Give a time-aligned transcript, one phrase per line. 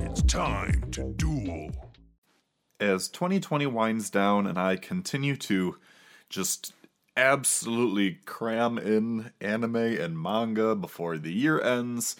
[0.00, 1.70] It's time to duel.
[2.80, 5.76] as 2020 winds down and I continue to
[6.30, 6.72] just
[7.18, 12.16] absolutely cram in anime and manga before the year ends,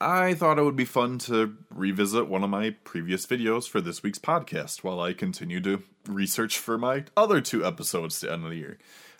[0.00, 4.02] I thought it would be fun to revisit one of my previous videos for this
[4.02, 8.50] week's podcast while I continue to research for my other two episodes to end of
[8.50, 8.78] the year.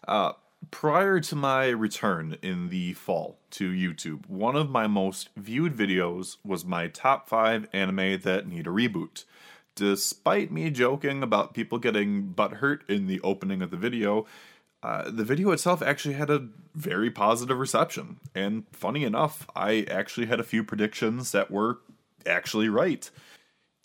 [0.09, 0.33] Uh,
[0.71, 6.37] prior to my return in the fall to YouTube, one of my most viewed videos
[6.45, 9.25] was my top 5 anime that need a reboot.
[9.75, 14.27] Despite me joking about people getting butthurt in the opening of the video,
[14.83, 18.19] uh, the video itself actually had a very positive reception.
[18.35, 21.81] And funny enough, I actually had a few predictions that were
[22.25, 23.11] actually right.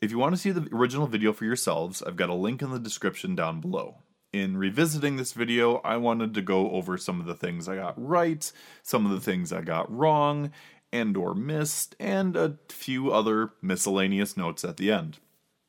[0.02, 2.72] If you want to see the original video for yourselves, I've got a link in
[2.72, 3.98] the description down below.
[4.34, 7.94] In revisiting this video, I wanted to go over some of the things I got
[8.02, 8.50] right,
[8.82, 10.52] some of the things I got wrong
[10.94, 15.20] and or missed, and a few other miscellaneous notes at the end.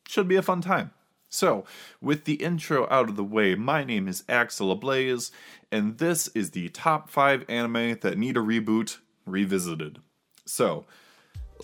[0.07, 0.93] Should be a fun time.
[1.29, 1.65] So,
[2.01, 5.33] with the intro out of the way, my name is Axel Ablaze,
[5.73, 10.01] and this is the top 5 anime that need a reboot revisited.
[10.45, 10.87] So,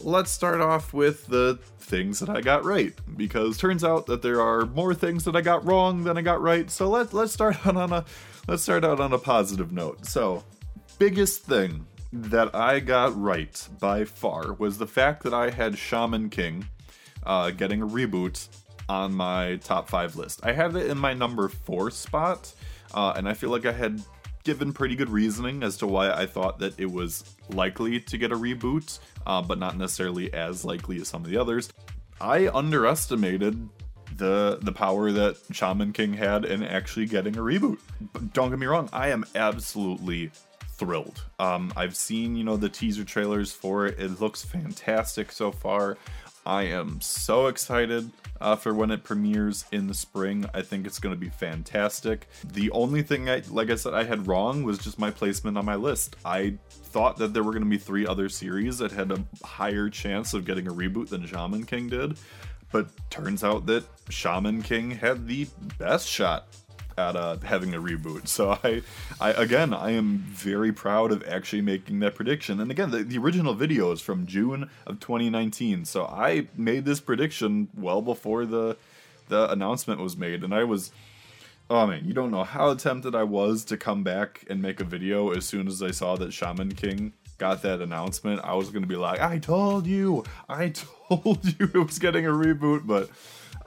[0.01, 4.41] let's start off with the things that I got right because turns out that there
[4.41, 6.71] are more things that I got wrong than I got right.
[6.71, 8.05] So let let's start out on a
[8.47, 10.07] let's start out on a positive note.
[10.07, 10.45] So,
[10.99, 16.31] biggest thing that I got right by far was the fact that I had Shaman
[16.31, 16.67] King
[17.25, 18.49] uh, getting a reboot
[18.89, 20.41] on my top five list.
[20.43, 22.53] I have it in my number four spot,
[22.95, 24.03] uh, and I feel like I had
[24.49, 28.33] given pretty good reasoning as to why I thought that it was likely to get
[28.33, 31.69] a reboot, uh, but not necessarily as likely as some of the others.
[32.19, 33.69] I underestimated
[34.17, 37.79] the the power that Shaman King had in actually getting a reboot.
[38.15, 40.31] But don't get me wrong, I am absolutely
[40.79, 41.23] thrilled.
[41.39, 44.01] Um, I've seen you know the teaser trailers for it.
[44.01, 45.99] It looks fantastic so far.
[46.49, 48.11] I am so excited
[48.41, 50.47] uh, for when it premieres in the spring.
[50.55, 52.27] I think it's going to be fantastic.
[52.43, 55.67] The only thing, I, like I said, I had wrong was just my placement on
[55.67, 56.17] my list.
[56.25, 59.91] I thought that there were going to be three other series that had a higher
[59.91, 62.19] chance of getting a reboot than Shaman King did,
[62.73, 66.49] but turns out that Shaman King had the best shot
[66.99, 68.29] at uh, having a reboot.
[68.29, 68.83] So I,
[69.21, 72.61] I again, I am very proud of actually making that prediction.
[72.61, 75.85] And again, the, the original video is from June of 2019.
[75.85, 78.77] So I made this prediction well before the
[79.29, 80.91] the announcement was made, and I was.
[81.71, 84.85] Oh man, you don't know how tempted I was to come back and make a
[84.85, 88.41] video as soon as I saw that Shaman King got that announcement.
[88.43, 90.71] I was gonna be like, I told you, I
[91.11, 93.11] told you it was getting a reboot, but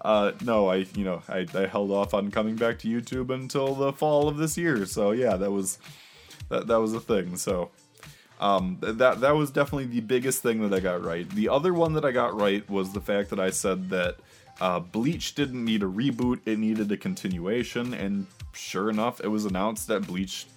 [0.04, 3.76] uh, no, I you know I, I held off on coming back to YouTube until
[3.76, 4.86] the fall of this year.
[4.86, 5.78] So yeah, that was
[6.50, 7.38] that that was a thing.
[7.38, 7.70] So
[8.40, 11.30] um, that that was definitely the biggest thing that I got right.
[11.30, 14.18] The other one that I got right was the fact that I said that
[14.60, 17.94] uh, Bleach didn't need a reboot; it needed a continuation.
[17.94, 20.48] And sure enough, it was announced that Bleach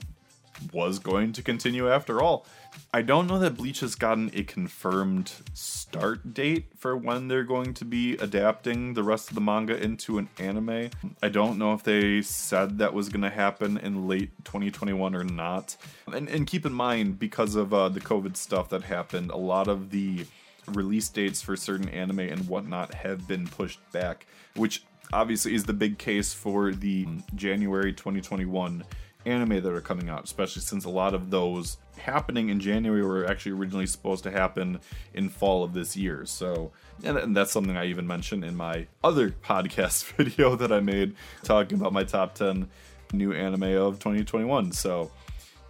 [0.73, 2.47] was going to continue after all.
[2.93, 7.75] I don't know that Bleach has gotten a confirmed start date for when they're going
[7.75, 10.91] to be adapting the rest of the manga into an anime.
[11.23, 15.25] I don't know if they said that was going to happen in late 2021 or
[15.25, 15.77] not.
[16.13, 19.69] And, and keep in mind, because of uh, the COVID stuff that happened, a lot
[19.69, 20.27] of the
[20.69, 25.73] release dates for certain anime and whatnot have been pushed back, which obviously is the
[25.73, 28.85] big case for the January 2021
[29.27, 33.27] anime that are coming out, especially since a lot of those happening in January were
[33.27, 34.81] actually originally supposed to happen
[35.15, 36.27] in fall of this year.
[36.27, 40.81] So, and, and that's something I even mentioned in my other podcast video that I
[40.81, 42.69] made talking about my top 10
[43.13, 44.73] new anime of 2021.
[44.73, 45.11] So,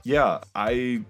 [0.02, 1.02] yeah, I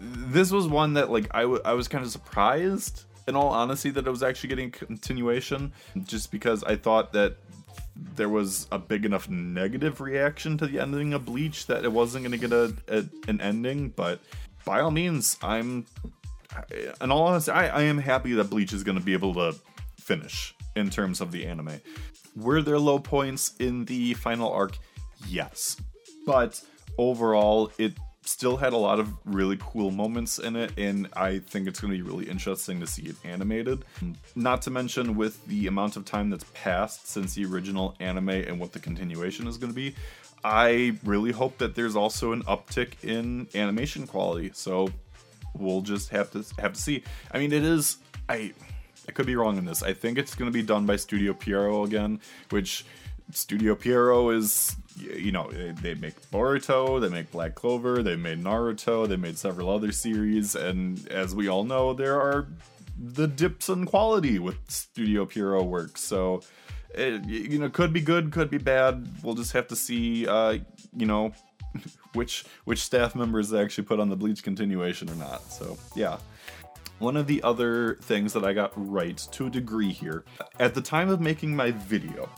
[0.00, 3.90] this was one that like I, w- I was kind of surprised in all honesty
[3.90, 5.72] that it was actually getting continuation
[6.04, 7.36] just because I thought that
[7.94, 12.24] there was a big enough negative reaction to the ending of Bleach that it wasn't
[12.24, 13.90] going to get a, a, an ending.
[13.90, 14.20] But
[14.64, 15.86] by all means, I'm,
[17.00, 19.54] in all honesty, I, I am happy that Bleach is going to be able to
[19.98, 21.80] finish in terms of the anime.
[22.36, 24.78] Were there low points in the final arc?
[25.28, 25.76] Yes,
[26.26, 26.60] but
[26.98, 27.92] overall, it
[28.24, 31.92] still had a lot of really cool moments in it, and I think it's going
[31.92, 33.84] to be really interesting to see it animated.
[34.34, 38.60] Not to mention, with the amount of time that's passed since the original anime and
[38.60, 39.94] what the continuation is going to be,
[40.44, 44.50] I really hope that there's also an uptick in animation quality.
[44.54, 44.88] So
[45.54, 47.02] we'll just have to have to see.
[47.30, 47.98] I mean, it is
[48.28, 48.52] I.
[49.08, 49.82] I could be wrong in this.
[49.82, 52.20] I think it's going to be done by Studio Pierrot again,
[52.50, 52.84] which
[53.32, 59.08] Studio Pierrot is you know, they make Boruto, they make Black Clover, they made Naruto,
[59.08, 62.48] they made several other series, and as we all know, there are
[62.98, 65.98] the dips in quality with Studio Pierrot work.
[65.98, 66.42] So,
[66.94, 69.08] it, you know, could be good, could be bad.
[69.22, 70.58] We'll just have to see, uh,
[70.94, 71.32] you know,
[72.12, 75.42] which which staff members actually put on the Bleach continuation or not.
[75.50, 76.18] So, yeah.
[76.98, 80.24] One of the other things that I got right to a degree here,
[80.60, 82.28] at the time of making my video,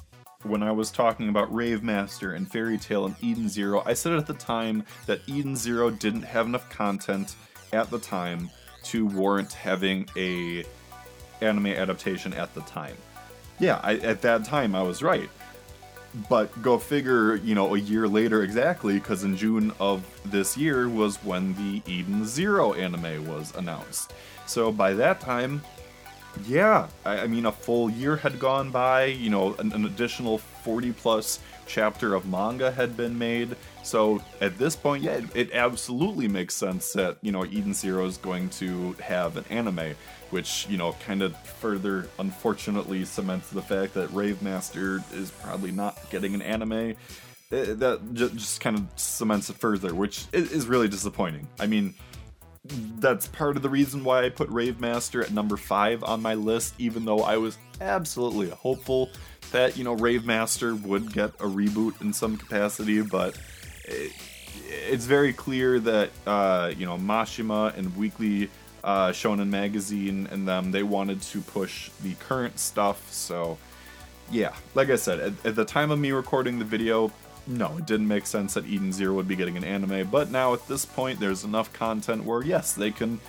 [0.44, 4.12] when I was talking about Rave Master and Fairy Tail and Eden Zero, I said
[4.12, 7.34] at the time that Eden Zero didn't have enough content
[7.72, 8.50] at the time
[8.84, 10.64] to warrant having a
[11.40, 12.96] anime adaptation at the time.
[13.58, 15.30] Yeah, I, at that time I was right.
[16.28, 20.88] But go figure, you know, a year later exactly, because in June of this year
[20.88, 24.12] was when the Eden Zero anime was announced.
[24.46, 25.62] So by that time,
[26.46, 30.38] yeah, I, I mean, a full year had gone by, you know, an, an additional
[30.38, 33.56] 40 plus chapter of manga had been made.
[33.82, 38.16] So at this point, yeah, it, absolutely makes sense that, you know, Eden Zero is
[38.16, 39.94] going to have an anime,
[40.30, 45.70] which, you know, kind of further, unfortunately, cements the fact that Rave Master is probably
[45.70, 46.72] not getting an anime.
[46.72, 46.96] It,
[47.50, 51.46] eh, that just kind of cements it further, which is really disappointing.
[51.60, 51.94] I mean,
[52.64, 56.34] that's part of the reason why I put Rave Master at number five on my
[56.34, 59.10] list, even though I was absolutely hopeful
[59.52, 63.38] that, you know, Rave Master would get a reboot in some capacity, but
[63.84, 64.12] it,
[64.70, 68.48] it's very clear that, uh, you know, Mashima and Weekly
[68.82, 73.58] uh, Shonen Magazine and them, they wanted to push the current stuff, so
[74.30, 77.12] yeah, like I said, at, at the time of me recording the video,
[77.46, 80.54] no, it didn't make sense that Eden Zero would be getting an anime, but now
[80.54, 83.20] at this point, there's enough content where, yes, they can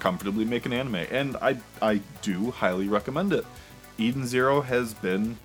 [0.00, 3.44] comfortably make an anime, and I, I do highly recommend it.
[3.96, 5.38] Eden Zero has been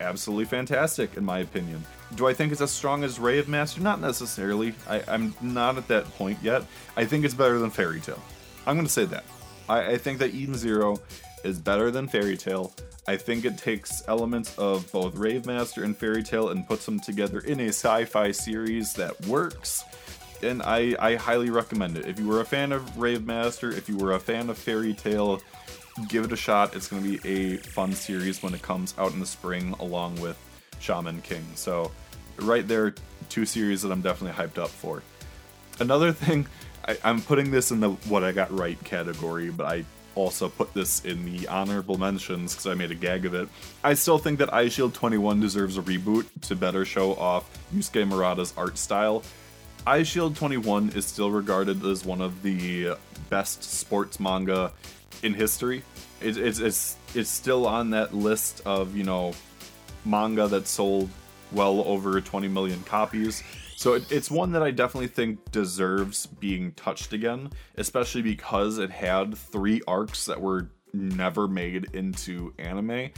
[0.00, 1.84] absolutely fantastic, in my opinion.
[2.14, 3.80] Do I think it's as strong as Rave Master?
[3.80, 4.74] Not necessarily.
[4.88, 6.64] I, am not at that point yet.
[6.96, 8.20] I think it's better than Fairy Tail.
[8.66, 9.24] I'm going to say that.
[9.68, 11.00] I, I think that Eden Zero
[11.44, 12.72] is better than Fairy Tail.
[13.06, 17.00] I think it takes elements of both Rave Master and Fairy Tail and puts them
[17.00, 19.84] together in a sci fi series that works.
[20.42, 22.06] And I, I highly recommend it.
[22.06, 24.94] If you were a fan of Rave Master, if you were a fan of Fairy
[24.94, 25.40] Tail,
[26.08, 26.74] give it a shot.
[26.74, 30.20] It's going to be a fun series when it comes out in the spring, along
[30.20, 30.38] with
[30.80, 31.44] Shaman King.
[31.54, 31.90] So,
[32.38, 32.94] right there,
[33.28, 35.02] two series that I'm definitely hyped up for.
[35.80, 36.46] Another thing,
[36.86, 40.72] I, am putting this in the what I got right category, but I also put
[40.74, 43.48] this in the honorable mentions because I made a gag of it.
[43.82, 48.52] I still think that Eyeshield 21 deserves a reboot to better show off Yusuke Murata's
[48.56, 49.22] art style.
[49.86, 52.94] Eyeshield 21 is still regarded as one of the
[53.30, 54.72] best sports manga
[55.22, 55.82] in history.
[56.20, 59.32] It, it's, it's, it's still on that list of, you know,
[60.04, 61.10] manga that sold
[61.50, 63.42] well over 20 million copies.
[63.82, 68.90] So it, it's one that I definitely think deserves being touched again, especially because it
[68.90, 73.10] had three arcs that were never made into anime.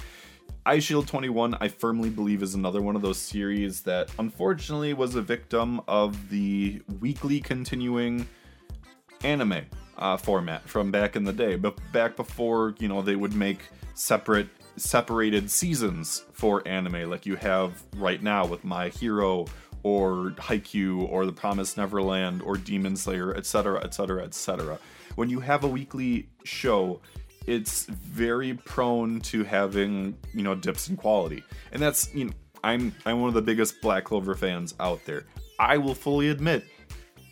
[0.65, 5.21] Eyeshield 21, I firmly believe, is another one of those series that unfortunately was a
[5.21, 8.27] victim of the weekly continuing
[9.23, 9.67] anime
[9.99, 13.59] uh, format from back in the day, but back before you know they would make
[13.93, 19.47] separate separated seasons for anime like you have right now with My Hero
[19.85, 24.79] or Haikyuu or The Promised Neverland or Demon Slayer, etc., etc., etc.
[25.15, 27.01] When you have a weekly show,
[27.47, 31.45] it's very prone to having, you know, dips in quality.
[31.71, 32.33] And that's, you know,
[32.65, 35.25] I'm I'm one of the biggest Black Clover fans out there.
[35.61, 36.65] I will fully admit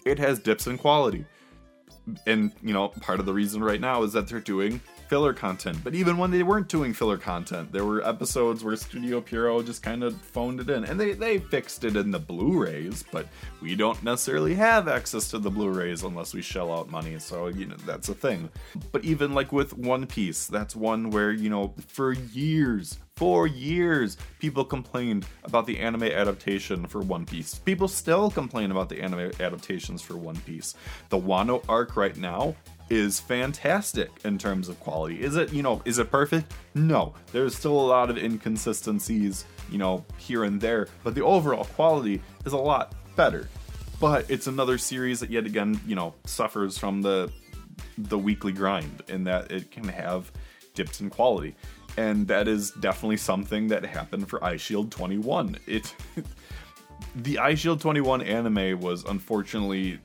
[0.05, 1.25] it has dips in quality.
[2.27, 4.81] And, you know, part of the reason right now is that they're doing
[5.13, 5.77] filler content.
[5.85, 9.83] But even when they weren't doing filler content, there were episodes where Studio Pierrot just
[9.83, 10.85] kind of phoned it in.
[10.85, 13.29] And they, they fixed it in the Blu rays, but
[13.61, 17.19] we don't necessarily have access to the Blu rays unless we shell out money.
[17.19, 18.49] So, you know, that's a thing.
[18.91, 24.17] But even like with One Piece, that's one where, you know, for years, for years,
[24.39, 27.55] people complained about the anime adaptation for One Piece.
[27.55, 30.75] People still complain about the anime adaptations for One Piece.
[31.11, 32.57] The Wano arc right now
[32.91, 35.23] is fantastic in terms of quality.
[35.23, 36.53] Is it, you know, is it perfect?
[36.75, 37.15] No.
[37.33, 42.23] There's still a lot of inconsistencies, you know, here and there, but the overall quality
[42.45, 43.49] is a lot better.
[44.01, 47.31] But it's another series that yet again, you know, suffers from the
[47.99, 50.31] the weekly grind in that it can have
[50.75, 51.55] dips in quality.
[51.97, 55.59] And that is definitely something that happened for Eyeshield 21.
[55.67, 55.95] It
[57.17, 60.01] the Eyeshield 21 anime was unfortunately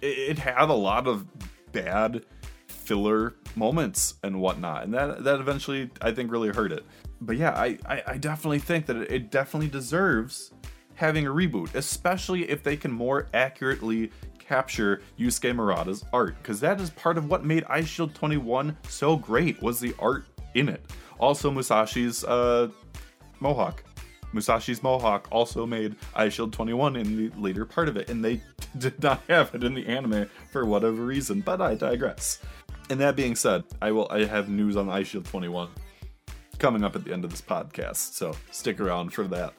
[0.00, 1.26] it had a lot of
[1.72, 2.24] bad
[2.66, 6.84] filler moments and whatnot, and that that eventually I think really hurt it.
[7.20, 10.52] But yeah, I I, I definitely think that it definitely deserves
[10.94, 16.80] having a reboot, especially if they can more accurately capture Yusuke Murata's art, because that
[16.80, 20.84] is part of what made Eyeshield 21 so great was the art in it.
[21.20, 22.68] Also, Musashi's uh,
[23.40, 23.84] Mohawk.
[24.32, 28.40] Musashi's Mohawk also made Eyeshield 21 in the later part of it, and they
[28.78, 32.40] did not have it in the anime for whatever reason, but I digress.
[32.90, 35.68] And that being said, I will I have news on Eyeshield 21
[36.58, 39.54] coming up at the end of this podcast, so stick around for that.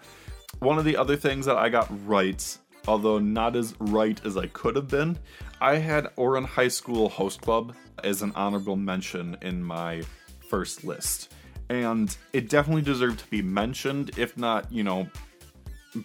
[0.59, 2.57] One of the other things that I got right,
[2.87, 5.17] although not as right as I could have been,
[5.61, 10.03] I had Ouran High School Host Club as an honorable mention in my
[10.49, 11.33] first list.
[11.69, 15.07] And it definitely deserved to be mentioned, if not, you know,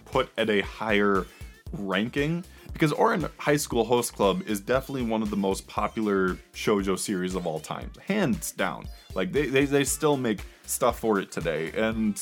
[0.05, 1.27] put at a higher
[1.73, 6.99] ranking because Ouran High School Host Club is definitely one of the most popular shojo
[6.99, 8.87] series of all time, hands down.
[9.15, 12.21] Like they, they, they still make stuff for it today, and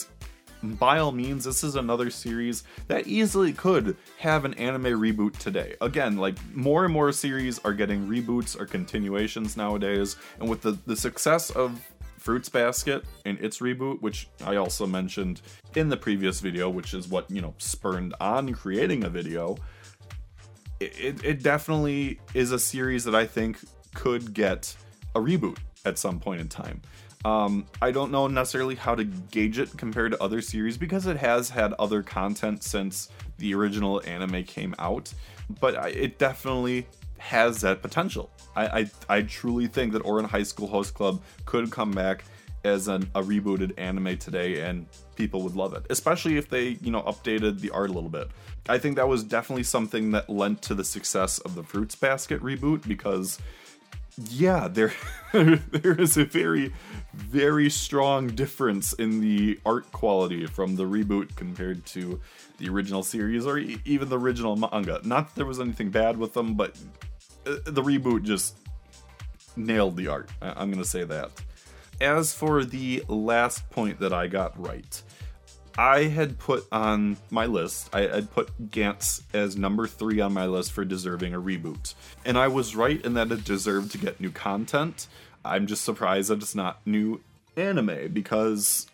[0.62, 5.74] by all means, this is another series that easily could have an anime reboot today.
[5.80, 10.78] Again, like more and more series are getting reboots or continuations nowadays, and with the,
[10.86, 11.80] the success of
[12.22, 15.40] Fruits Basket and its reboot, which I also mentioned
[15.74, 19.56] in the previous video, which is what, you know, spurned on creating a video,
[20.78, 23.58] it, it definitely is a series that I think
[23.94, 24.74] could get
[25.16, 26.80] a reboot at some point in time.
[27.24, 31.16] Um, I don't know necessarily how to gauge it compared to other series because it
[31.16, 35.12] has had other content since the original anime came out,
[35.60, 36.86] but it definitely
[37.22, 38.30] has that potential.
[38.56, 42.24] I, I, I truly think that Ouran High School Host Club could come back
[42.64, 44.86] as an, a rebooted anime today and
[45.16, 48.28] people would love it especially if they you know updated the art a little bit
[48.68, 52.40] i think that was definitely something that lent to the success of the fruits basket
[52.40, 53.40] reboot because
[54.30, 54.92] yeah there
[55.32, 56.72] there is a very
[57.14, 62.20] very strong difference in the art quality from the reboot compared to
[62.58, 66.32] the original series or even the original manga not that there was anything bad with
[66.32, 66.76] them but
[67.44, 68.56] the reboot just
[69.56, 71.30] nailed the art i'm gonna say that
[72.02, 75.02] as for the last point that I got right,
[75.78, 80.46] I had put on my list, I had put Gantz as number three on my
[80.46, 81.94] list for deserving a reboot.
[82.24, 85.06] And I was right in that it deserved to get new content.
[85.44, 87.20] I'm just surprised that it's not new
[87.56, 88.86] anime because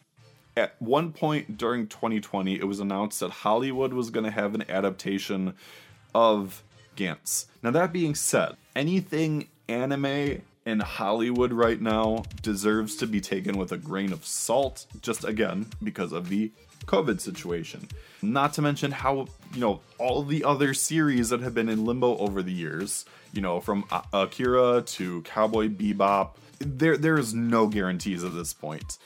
[0.56, 4.64] at one point during 2020, it was announced that Hollywood was going to have an
[4.68, 5.54] adaptation
[6.14, 6.62] of
[6.98, 7.46] Gantz.
[7.62, 13.72] Now, that being said, anything anime in Hollywood right now deserves to be taken with
[13.72, 16.50] a grain of salt, just again, because of the
[16.86, 17.88] COVID situation.
[18.20, 22.18] Not to mention how, you know, all the other series that have been in limbo
[22.18, 28.24] over the years, you know, from Akira to Cowboy Bebop, there there is no guarantees
[28.24, 28.98] at this point.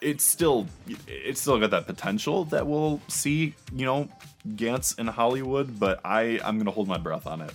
[0.00, 0.66] It's still
[1.06, 4.08] it's still got that potential that we'll see, you know,
[4.48, 7.52] Gantz in Hollywood, but I I'm to hold my breath on it.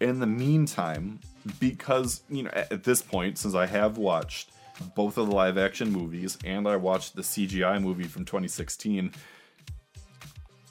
[0.00, 1.20] In the meantime,
[1.58, 4.50] because you know at this point since i have watched
[4.94, 9.12] both of the live action movies and i watched the cgi movie from 2016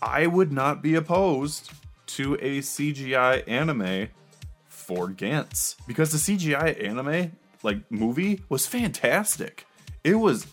[0.01, 1.71] i would not be opposed
[2.05, 4.07] to a cgi anime
[4.67, 7.31] for gantz because the cgi anime
[7.63, 9.65] like movie was fantastic
[10.03, 10.47] it was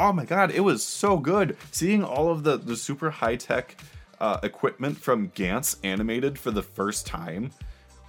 [0.00, 3.76] oh my god it was so good seeing all of the the super high tech
[4.18, 7.52] uh, equipment from gantz animated for the first time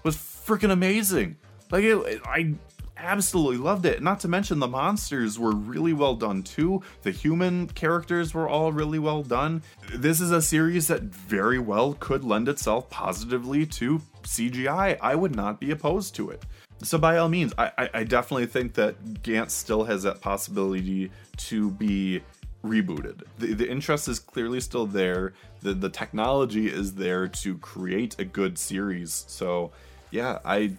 [0.04, 1.36] was freaking amazing
[1.72, 2.56] like it, I
[2.98, 4.02] absolutely loved it.
[4.02, 6.82] Not to mention the monsters were really well done too.
[7.02, 9.64] The human characters were all really well done.
[9.94, 14.98] This is a series that very well could lend itself positively to CGI.
[15.02, 16.44] I would not be opposed to it.
[16.84, 21.12] So by all means, I, I, I definitely think that Gantz still has that possibility
[21.38, 22.22] to be
[22.64, 23.24] rebooted.
[23.40, 25.34] The, the interest is clearly still there.
[25.62, 29.26] The the technology is there to create a good series.
[29.28, 29.72] So
[30.10, 30.74] yeah, I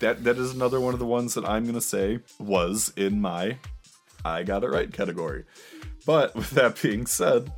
[0.00, 3.56] that that is another one of the ones that I'm gonna say was in my
[4.24, 5.44] I got it right category.
[6.06, 7.50] But with that being said,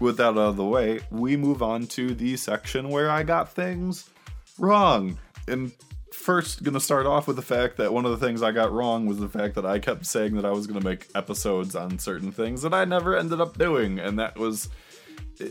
[0.00, 3.52] with that out of the way, we move on to the section where I got
[3.52, 4.08] things
[4.58, 5.18] wrong.
[5.46, 5.72] And
[6.12, 9.06] first, gonna start off with the fact that one of the things I got wrong
[9.06, 12.32] was the fact that I kept saying that I was gonna make episodes on certain
[12.32, 14.68] things that I never ended up doing, and that was
[15.40, 15.48] eh,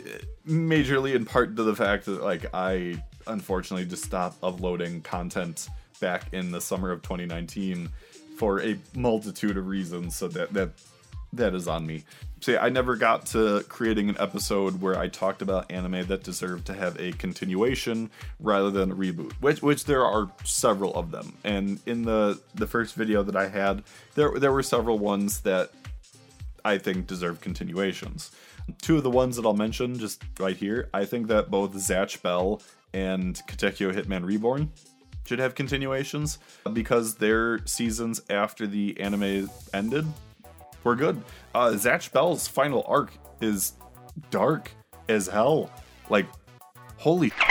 [0.47, 5.67] majorly in part to the fact that like I unfortunately just stopped uploading content
[5.99, 7.89] back in the summer of 2019
[8.37, 10.15] for a multitude of reasons.
[10.15, 10.71] So that that
[11.33, 12.03] that is on me.
[12.39, 16.67] See, I never got to creating an episode where I talked about anime that deserved
[16.67, 21.33] to have a continuation rather than a reboot, which which there are several of them.
[21.43, 23.83] And in the the first video that I had,
[24.15, 25.71] there there were several ones that
[26.63, 28.31] I think deserve continuations.
[28.81, 30.89] Two of the ones that I'll mention just right here.
[30.93, 32.61] I think that both Zatch Bell
[32.93, 34.71] and Katekyo Hitman Reborn
[35.25, 36.39] should have continuations
[36.73, 40.05] because their seasons after the anime ended
[40.83, 41.21] were good.
[41.53, 43.73] Uh, Zatch Bell's final arc is
[44.31, 44.71] dark
[45.09, 45.69] as hell.
[46.09, 46.27] Like,
[46.97, 47.31] holy.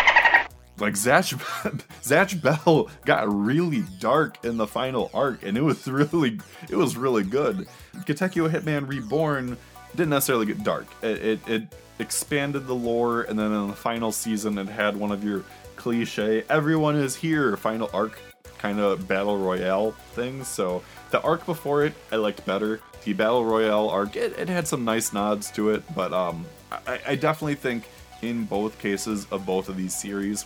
[0.78, 1.32] Like Zatch,
[2.02, 6.98] Zatch Bell got really dark in the final arc, and it was really, it was
[6.98, 7.66] really good.
[8.00, 9.56] Katekyo Hitman Reborn
[9.92, 10.86] didn't necessarily get dark.
[11.02, 11.62] It, it, it
[11.98, 15.44] expanded the lore, and then in the final season, it had one of your
[15.76, 18.18] cliche "everyone is here" final arc
[18.58, 20.46] kind of battle royale things.
[20.48, 20.82] So
[21.16, 22.80] the arc before it, I liked better.
[23.04, 27.00] The battle royale arc, it, it had some nice nods to it, but um, I,
[27.06, 27.88] I definitely think
[28.20, 30.44] in both cases of both of these series,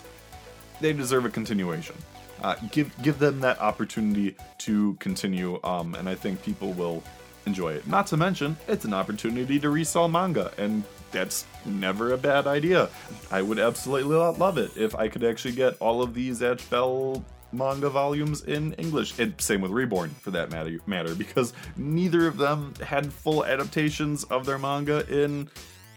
[0.80, 1.96] they deserve a continuation.
[2.40, 7.02] Uh, give give them that opportunity to continue, um, and I think people will
[7.46, 7.86] enjoy it.
[7.88, 12.88] Not to mention, it's an opportunity to resell manga, and that's never a bad idea.
[13.30, 17.24] I would absolutely love it if I could actually get all of these Zatch Bell
[17.52, 22.36] manga volumes in English, and same with Reborn for that matter, matter because neither of
[22.36, 25.48] them had full adaptations of their manga in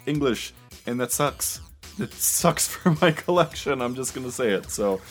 [0.05, 0.53] English,
[0.85, 1.61] and that sucks.
[1.99, 3.81] It sucks for my collection.
[3.81, 4.69] I'm just gonna say it.
[4.69, 5.01] So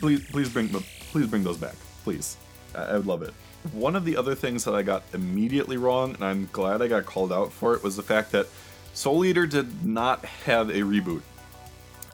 [0.00, 2.36] please, please bring, please bring those back, please.
[2.74, 3.32] I would love it.
[3.72, 7.06] One of the other things that I got immediately wrong, and I'm glad I got
[7.06, 8.46] called out for it, was the fact that
[8.92, 11.22] Soul Eater did not have a reboot.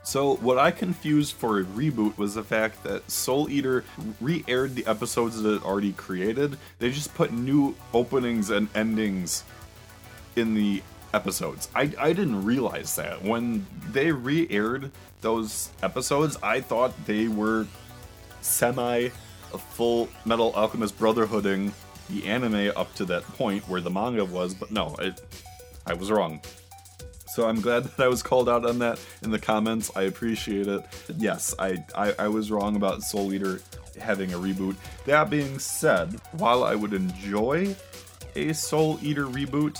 [0.05, 3.85] So, what I confused for a reboot was the fact that Soul Eater
[4.21, 6.59] re aired the episodes that it already created.
[6.81, 9.45] They just put new openings and endings
[10.35, 10.83] in the
[11.15, 11.69] episodes.
[11.75, 13.23] I, I didn't realize that.
[13.23, 14.91] When they re aired
[15.21, 17.67] those episodes, I thought they were
[18.41, 19.11] semi
[19.71, 21.73] full Metal Alchemist Brotherhooding
[22.11, 25.21] the anime up to that point where the manga was, but no, it,
[25.87, 26.41] I was wrong.
[27.33, 29.91] So I'm glad that I was called out on that in the comments.
[29.97, 30.85] I appreciate it.
[31.17, 33.61] Yes, I, I, I was wrong about Soul Eater
[33.99, 34.77] having a reboot.
[35.07, 37.75] That being said, while I would enjoy
[38.37, 39.79] a Soul Eater reboot,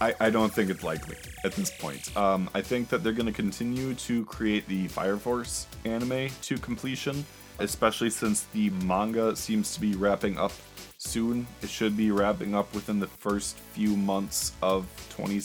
[0.00, 2.16] I, I don't think it's likely at this point.
[2.16, 6.56] Um, I think that they're going to continue to create the Fire Force anime to
[6.58, 7.24] completion,
[7.58, 10.52] especially since the manga seems to be wrapping up
[10.98, 11.48] soon.
[11.62, 15.40] It should be wrapping up within the first few months of 20,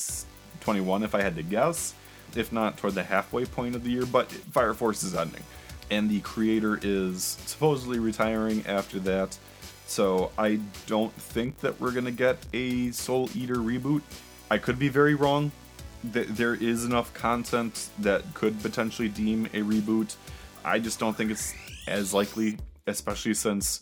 [0.65, 1.93] 21, if I had to guess,
[2.35, 4.05] if not toward the halfway point of the year.
[4.05, 5.43] But Fire Force is ending,
[5.91, 9.37] and the creator is supposedly retiring after that.
[9.85, 14.01] So I don't think that we're gonna get a Soul Eater reboot.
[14.49, 15.51] I could be very wrong.
[16.03, 20.15] There is enough content that could potentially deem a reboot.
[20.63, 21.53] I just don't think it's
[21.87, 23.81] as likely, especially since,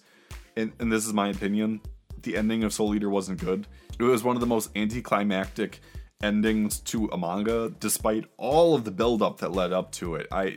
[0.58, 1.80] and, and this is my opinion,
[2.22, 3.68] the ending of Soul Eater wasn't good.
[3.98, 5.80] It was one of the most anticlimactic
[6.24, 10.28] endings to a manga, despite all of the build-up that led up to it.
[10.32, 10.56] I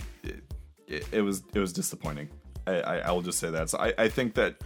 [0.87, 2.31] it, it was it was disappointing.
[2.67, 3.69] I, I, I will just say that.
[3.69, 4.57] So I, I think that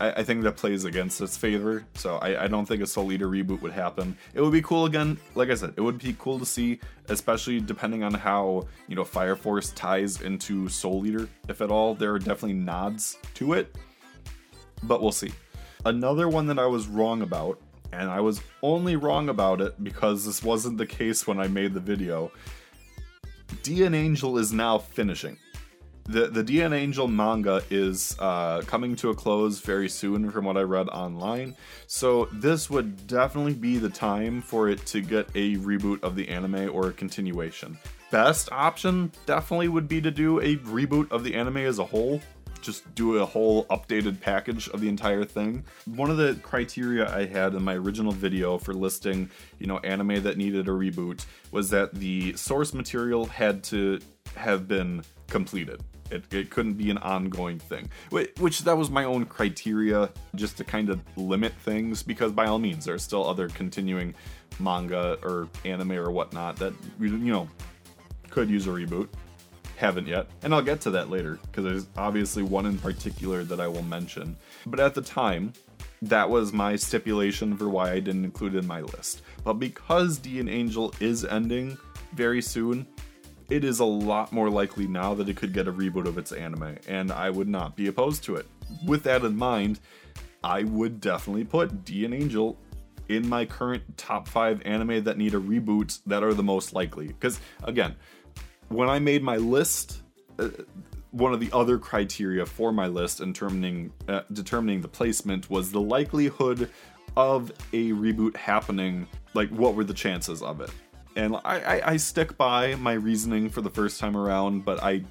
[0.00, 1.84] I, think that plays against its favor.
[1.94, 4.16] So I, I don't think a Soul Eater reboot would happen.
[4.32, 5.18] It would be cool again.
[5.34, 9.04] Like I said, it would be cool to see, especially depending on how you know
[9.04, 11.94] Fire Force ties into Soul Eater, if at all.
[11.94, 13.76] There are definitely nods to it,
[14.82, 15.32] but we'll see.
[15.84, 17.60] Another one that I was wrong about
[17.98, 21.74] and I was only wrong about it because this wasn't the case when I made
[21.74, 22.32] the video.
[23.62, 25.38] DN Angel is now finishing.
[26.06, 30.58] The the DN Angel manga is uh, coming to a close very soon, from what
[30.58, 31.56] I read online.
[31.86, 36.28] So this would definitely be the time for it to get a reboot of the
[36.28, 37.78] anime or a continuation.
[38.10, 42.20] Best option definitely would be to do a reboot of the anime as a whole,
[42.64, 45.64] just do a whole updated package of the entire thing.
[45.86, 50.22] One of the criteria I had in my original video for listing, you know, anime
[50.22, 54.00] that needed a reboot was that the source material had to
[54.36, 55.82] have been completed.
[56.10, 60.64] It, it couldn't be an ongoing thing, which that was my own criteria just to
[60.64, 64.14] kind of limit things because by all means there's still other continuing
[64.60, 67.48] manga or anime or whatnot that you know
[68.30, 69.08] could use a reboot
[69.76, 73.60] haven't yet, and I'll get to that later because there's obviously one in particular that
[73.60, 74.36] I will mention.
[74.66, 75.52] But at the time,
[76.02, 79.22] that was my stipulation for why I didn't include in my list.
[79.42, 81.78] But because DN Angel is ending
[82.12, 82.86] very soon,
[83.50, 86.32] it is a lot more likely now that it could get a reboot of its
[86.32, 88.46] anime, and I would not be opposed to it.
[88.86, 89.80] With that in mind,
[90.42, 92.58] I would definitely put DN Angel
[93.08, 97.08] in my current top five anime that need a reboot that are the most likely.
[97.08, 97.94] Because, again,
[98.68, 100.02] when I made my list,
[100.38, 100.48] uh,
[101.10, 105.70] one of the other criteria for my list in determining uh, determining the placement was
[105.70, 106.70] the likelihood
[107.16, 109.06] of a reboot happening.
[109.34, 110.70] Like, what were the chances of it?
[111.16, 115.04] And I, I, I stick by my reasoning for the first time around, but I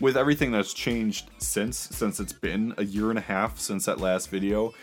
[0.00, 4.00] with everything that's changed since since it's been a year and a half since that
[4.00, 4.74] last video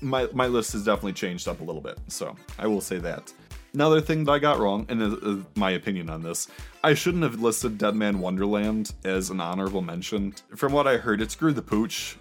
[0.00, 3.32] my my list has definitely changed up a little bit so i will say that
[3.74, 6.48] another thing that i got wrong and uh, my opinion on this
[6.84, 10.34] i shouldn't have listed dead man wonderland as an honorable mention.
[10.56, 12.16] From what i heard it screwed the pooch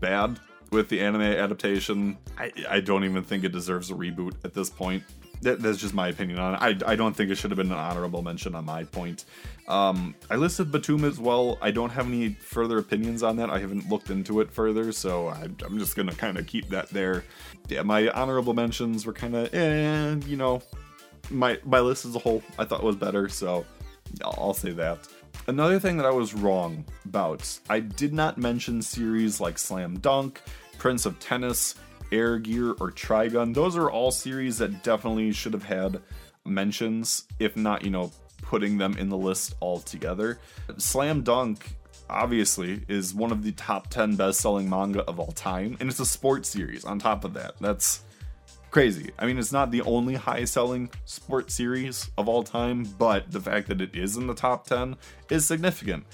[0.00, 0.38] bad
[0.70, 2.18] with the anime adaptation.
[2.36, 5.02] I i don't even think it deserves a reboot at this point
[5.42, 6.84] that, that's just my opinion on it.
[6.84, 9.24] I, I don't think it should have been an honorable mention on my point.
[9.68, 11.58] Um, I listed Batum as well.
[11.60, 13.50] I don't have any further opinions on that.
[13.50, 16.88] I haven't looked into it further, so I, am just gonna kind of keep that
[16.88, 17.24] there.
[17.68, 20.62] Yeah, my honorable mentions were kind of, eh, you know,
[21.30, 23.64] my my list as a whole I thought was better, so
[24.24, 25.06] I'll say that.
[25.46, 30.42] Another thing that I was wrong about, I did not mention series like Slam Dunk,
[30.78, 31.74] Prince of Tennis,
[32.12, 33.54] Air Gear, or Trigun.
[33.54, 36.00] Those are all series that definitely should have had
[36.44, 40.38] mentions, if not, you know, putting them in the list altogether.
[40.78, 41.76] Slam Dunk
[42.10, 46.06] obviously is one of the top 10 best-selling manga of all time and it's a
[46.06, 47.54] sports series on top of that.
[47.60, 48.02] That's
[48.70, 49.10] crazy.
[49.18, 53.68] I mean, it's not the only high-selling sports series of all time, but the fact
[53.68, 54.96] that it is in the top 10
[55.30, 56.04] is significant.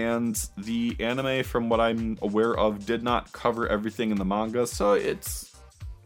[0.00, 4.66] And the anime from what I'm aware of did not cover everything in the manga,
[4.66, 5.54] so it's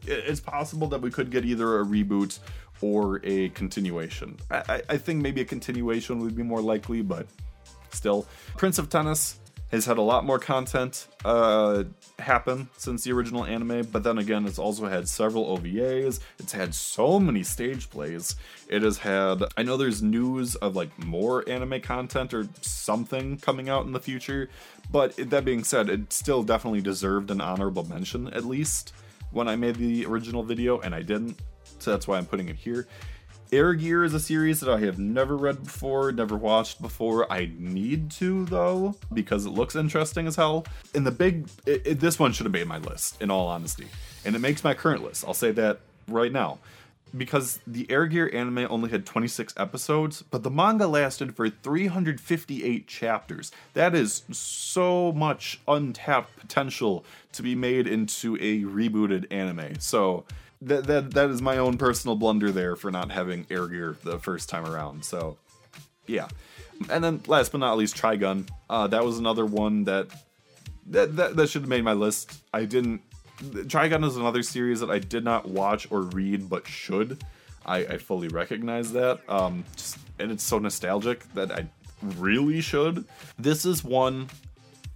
[0.07, 2.39] it's possible that we could get either a reboot
[2.81, 4.37] or a continuation.
[4.51, 7.27] I, I think maybe a continuation would be more likely, but
[7.91, 8.27] still.
[8.57, 9.39] Prince of Tennis
[9.75, 11.85] has had a lot more content uh,
[12.19, 16.21] happen since the original anime, but then again, it's also had several OVAs.
[16.39, 18.37] It's had so many stage plays.
[18.69, 23.69] It has had, I know there's news of like more anime content or something coming
[23.69, 24.49] out in the future,
[24.91, 28.93] but that being said, it still definitely deserved an honorable mention at least
[29.33, 31.37] when I made the original video, and I didn't
[31.79, 32.87] so that's why I'm putting it here.
[33.55, 37.33] Air Gear is a series that I have never read before, never watched before.
[37.33, 40.67] I need to though because it looks interesting as hell.
[40.93, 43.87] And the big, it, it, this one should have made my list in all honesty,
[44.25, 45.25] and it makes my current list.
[45.25, 46.59] I'll say that right now
[47.17, 52.89] because the Air Gear anime only had 26 episodes, but the manga lasted for 358
[52.89, 53.53] chapters.
[53.75, 59.79] That is so much untapped potential to be made into a rebooted anime.
[59.79, 60.25] So
[60.65, 64.19] that that that is my own personal blunder there for not having air gear the
[64.19, 65.05] first time around.
[65.05, 65.39] So
[66.07, 66.29] yeah.
[66.91, 68.49] And then last but not least, Trigun.
[68.69, 70.09] Uh, that was another one that
[70.87, 72.43] that that, that should have made my list.
[72.53, 73.03] I didn't.
[73.43, 77.23] Trigun is another series that I did not watch or read, but should.
[77.67, 79.21] I, I fully recognize that.
[79.29, 81.67] Um, just, and it's so nostalgic that I
[82.03, 83.05] really should.
[83.39, 84.29] This is one,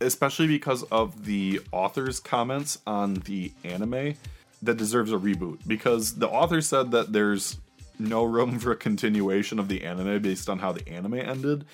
[0.01, 4.15] especially because of the author's comments on the anime
[4.63, 7.59] that deserves a reboot because the author said that there's
[7.99, 11.65] no room for a continuation of the anime based on how the anime ended.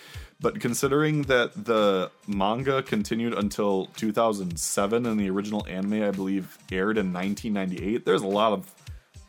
[0.41, 6.99] But considering that the manga continued until 2007 and the original anime, I believe, aired
[6.99, 8.75] in 1998, there's a lot of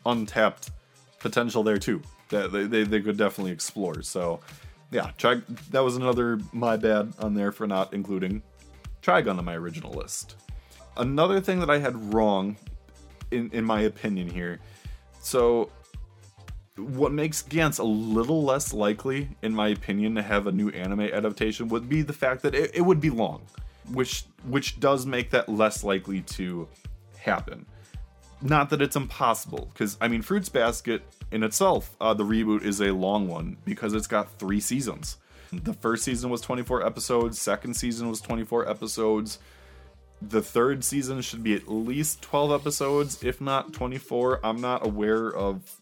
[0.05, 0.71] untapped
[1.19, 4.01] potential there too that they, they, they could definitely explore.
[4.01, 4.39] So,
[4.91, 5.41] yeah, try,
[5.71, 8.41] that was another my bad on there for not including
[9.01, 10.35] Trigun on my original list.
[10.97, 12.57] Another thing that I had wrong
[13.35, 14.59] in in my opinion here.
[15.21, 15.69] So
[16.77, 21.01] what makes Gantz a little less likely, in my opinion, to have a new anime
[21.01, 23.41] adaptation would be the fact that it, it would be long,
[23.91, 26.67] which which does make that less likely to
[27.17, 27.65] happen.
[28.41, 32.81] Not that it's impossible, because I mean, Fruits Basket in itself, uh, the reboot is
[32.81, 35.17] a long one because it's got three seasons.
[35.51, 39.39] The first season was 24 episodes, second season was 24 episodes,
[40.21, 44.39] the third season should be at least 12 episodes, if not 24.
[44.43, 45.79] I'm not aware of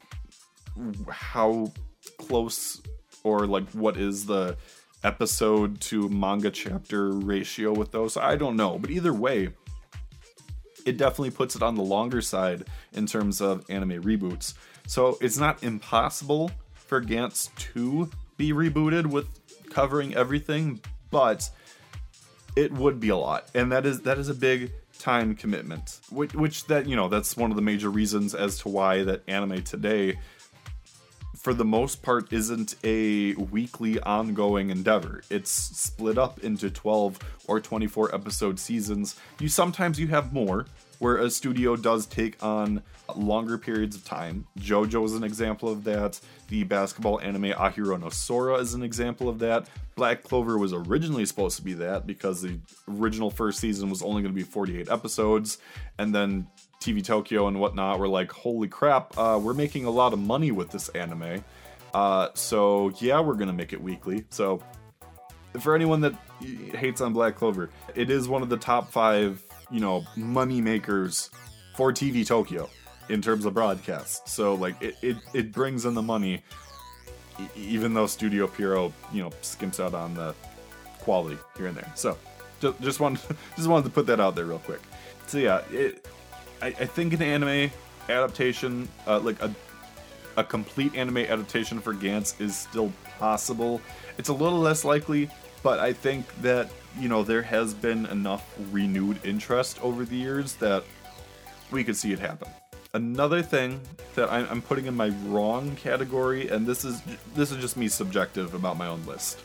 [1.09, 1.71] how
[2.17, 2.81] close
[3.23, 4.57] or like what is the
[5.03, 8.17] episode to manga chapter ratio with those.
[8.17, 9.49] I don't know, but either way,
[10.85, 14.53] it definitely puts it on the longer side in terms of anime reboots.
[14.87, 19.27] So it's not impossible for Gantz to be rebooted with
[19.69, 21.49] covering everything, but
[22.55, 25.99] it would be a lot, and that is that is a big time commitment.
[26.09, 29.23] Which, which that you know that's one of the major reasons as to why that
[29.27, 30.19] anime today,
[31.35, 35.23] for the most part, isn't a weekly ongoing endeavor.
[35.29, 39.19] It's split up into twelve or twenty four episode seasons.
[39.39, 40.65] You sometimes you have more
[41.03, 42.81] where a studio does take on
[43.17, 44.47] longer periods of time.
[44.57, 46.17] JoJo is an example of that.
[46.47, 49.67] The basketball anime Ahiru no Sora is an example of that.
[49.95, 52.57] Black Clover was originally supposed to be that because the
[52.89, 55.57] original first season was only going to be 48 episodes,
[55.99, 56.47] and then
[56.79, 60.51] TV Tokyo and whatnot were like, holy crap, uh, we're making a lot of money
[60.51, 61.43] with this anime.
[61.93, 64.23] Uh, so yeah, we're gonna make it weekly.
[64.29, 64.63] So
[65.59, 66.13] for anyone that
[66.75, 71.31] hates on Black Clover, it is one of the top five, you know, money makers
[71.75, 72.69] for TV Tokyo
[73.09, 74.29] in terms of broadcast.
[74.29, 76.43] So like it, it, it brings in the money,
[77.55, 80.35] even though Studio Pierrot, you know, skimps out on the
[80.99, 81.91] quality here and there.
[81.95, 82.17] So
[82.61, 83.19] just, just wanted
[83.55, 84.81] just wanted to put that out there real quick.
[85.27, 86.07] So yeah, it,
[86.61, 87.71] I, I think an anime
[88.07, 89.53] adaptation, uh, like a
[90.37, 93.81] a complete anime adaptation for Gantz is still possible.
[94.17, 95.29] It's a little less likely,
[95.61, 100.55] but I think that, you know, there has been enough renewed interest over the years
[100.55, 100.83] that
[101.71, 102.47] we could see it happen.
[102.93, 103.81] Another thing
[104.13, 107.01] that I'm putting in my wrong category, and this is
[107.33, 109.39] this is just me subjective about my own list.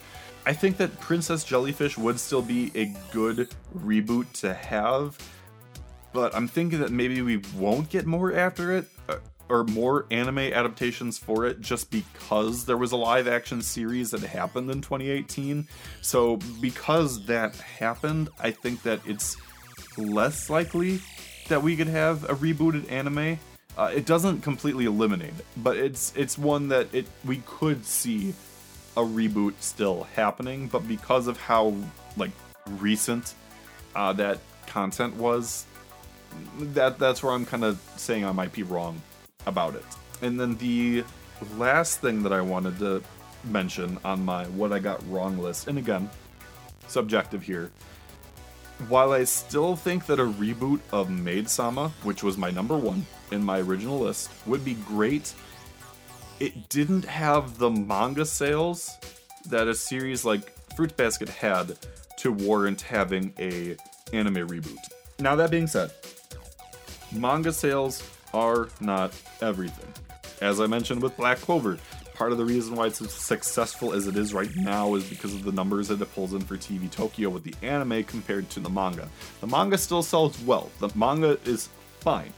[0.44, 5.16] I think that Princess Jellyfish would still be a good reboot to have,
[6.12, 9.16] but I'm thinking that maybe we won't get more after it, uh,
[9.48, 14.20] or more anime adaptations for it, just because there was a live action series that
[14.20, 15.66] happened in 2018.
[16.00, 19.36] So, because that happened, I think that it's
[19.96, 21.00] less likely
[21.48, 23.38] that we could have a rebooted anime.
[23.76, 28.34] Uh, it doesn't completely eliminate it, but it's it's one that it we could see
[28.96, 31.74] a reboot still happening, but because of how
[32.16, 32.32] like
[32.78, 33.34] recent
[33.94, 35.64] uh, that content was,
[36.58, 39.00] that that's where I'm kind of saying I might be wrong
[39.48, 39.84] about it.
[40.22, 41.04] And then the
[41.56, 43.02] last thing that I wanted to
[43.44, 46.10] mention on my what I got wrong list, and again,
[46.86, 47.70] subjective here.
[48.88, 53.04] While I still think that a reboot of Maid Sama, which was my number one
[53.32, 55.34] in my original list, would be great,
[56.38, 58.96] it didn't have the manga sales
[59.46, 61.76] that a series like Fruits Basket had
[62.18, 63.76] to warrant having a
[64.12, 64.78] anime reboot.
[65.18, 65.90] Now that being said,
[67.12, 69.92] manga sales are not everything.
[70.40, 71.78] As I mentioned with Black Clover,
[72.14, 75.34] part of the reason why it's as successful as it is right now is because
[75.34, 78.60] of the numbers that it pulls in for TV Tokyo with the anime compared to
[78.60, 79.08] the manga.
[79.40, 80.70] The manga still sells well.
[80.80, 81.68] The manga is
[82.00, 82.32] fine.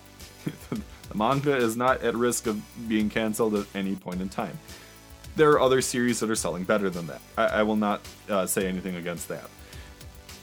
[0.71, 4.59] the manga is not at risk of being canceled at any point in time.
[5.37, 7.23] There are other series that are selling better than that.
[7.39, 9.49] I, I will not uh, say anything against that.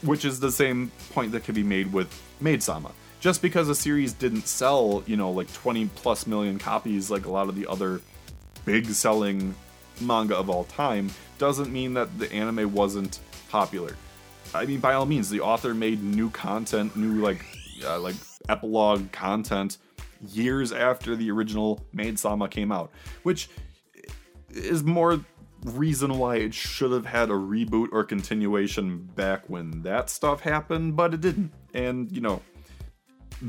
[0.02, 2.08] Which is the same point that could be made with
[2.40, 7.10] Maid Sama just because a series didn't sell, you know, like 20 plus million copies
[7.10, 8.00] like a lot of the other
[8.64, 9.54] big selling
[10.00, 13.96] manga of all time, doesn't mean that the anime wasn't popular.
[14.54, 17.44] I mean, by all means, the author made new content, new like
[17.84, 18.16] uh, like
[18.48, 19.78] epilogue content
[20.32, 22.90] years after the original Maid Sama came out,
[23.22, 23.48] which
[24.50, 25.20] is more
[25.64, 30.96] reason why it should have had a reboot or continuation back when that stuff happened,
[30.96, 31.52] but it didn't.
[31.74, 32.42] And, you know,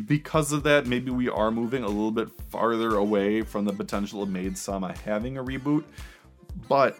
[0.05, 4.21] because of that, maybe we are moving a little bit farther away from the potential
[4.21, 5.83] of Maid Sama having a reboot,
[6.67, 6.97] but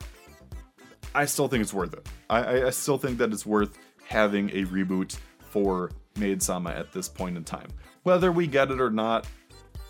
[1.14, 2.08] I still think it's worth it.
[2.30, 7.08] I, I still think that it's worth having a reboot for Maid Sama at this
[7.08, 7.68] point in time.
[8.04, 9.28] Whether we get it or not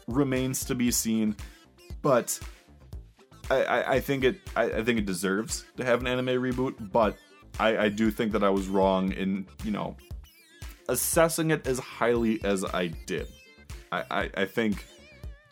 [0.07, 1.35] remains to be seen,
[2.01, 2.39] but
[3.49, 6.91] I, I, I think it I, I, think it deserves to have an anime reboot,
[6.91, 7.17] but
[7.59, 9.95] I, I do think that I was wrong in, you know,
[10.89, 13.27] assessing it as highly as I did.
[13.91, 14.85] I, I, I think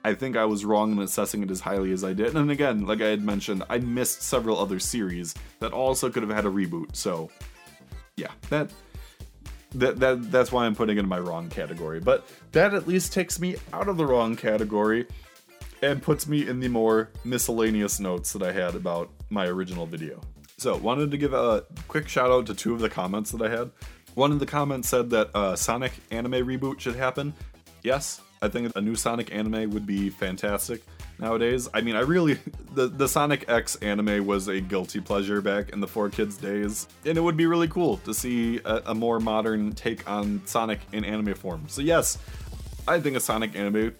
[0.03, 2.35] I think I was wrong in assessing it as highly as I did.
[2.35, 6.31] And again, like I had mentioned, I missed several other series that also could have
[6.31, 6.95] had a reboot.
[6.95, 7.29] So
[8.15, 8.71] yeah, that
[9.75, 11.99] that, that that's why I'm putting it in my wrong category.
[11.99, 15.07] But that at least takes me out of the wrong category
[15.81, 20.21] and puts me in the more miscellaneous notes that I had about my original video.
[20.57, 23.49] So, wanted to give a quick shout out to two of the comments that I
[23.49, 23.69] had.
[24.17, 27.35] One of the comments said that a Sonic anime reboot should happen.
[27.83, 30.81] Yes, I think a new Sonic anime would be fantastic
[31.19, 31.69] nowadays.
[31.71, 32.39] I mean, I really
[32.73, 37.15] the the Sonic X anime was a guilty pleasure back in the 4Kids days, and
[37.15, 41.05] it would be really cool to see a, a more modern take on Sonic in
[41.05, 41.65] anime form.
[41.67, 42.17] So yes,
[42.87, 43.93] I think a Sonic anime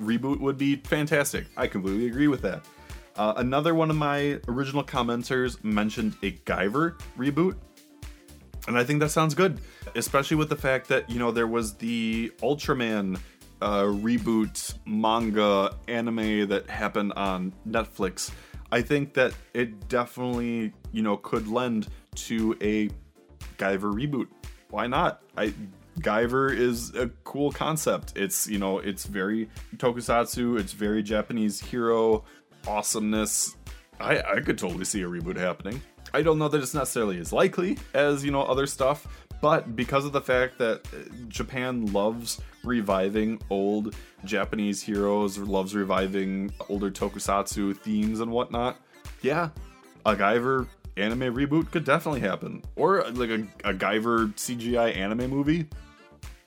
[0.00, 1.44] reboot would be fantastic.
[1.56, 2.64] I completely agree with that.
[3.16, 7.56] Uh, another one of my original commenters mentioned a Guyver reboot.
[8.66, 9.60] And I think that sounds good,
[9.94, 13.18] especially with the fact that, you know, there was the Ultraman
[13.62, 18.30] uh, reboot manga anime that happened on Netflix.
[18.72, 22.90] I think that it definitely, you know, could lend to a
[23.56, 24.26] Guyver reboot.
[24.70, 25.22] Why not?
[25.36, 25.54] I
[26.00, 28.12] Guyver is a cool concept.
[28.16, 32.24] It's, you know, it's very tokusatsu, it's very Japanese hero
[32.66, 33.56] awesomeness.
[33.98, 35.80] I, I could totally see a reboot happening.
[36.14, 39.06] I don't know that it's necessarily as likely as, you know, other stuff,
[39.40, 46.52] but because of the fact that uh, Japan loves reviving old Japanese heroes, loves reviving
[46.68, 48.80] older tokusatsu themes and whatnot,
[49.22, 49.50] yeah,
[50.04, 50.66] a Guyver
[50.96, 55.66] anime reboot could definitely happen, or like a, a Guyver CGI anime movie.